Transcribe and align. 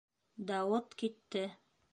Дауыт 0.51 0.97
китте. 1.03 1.47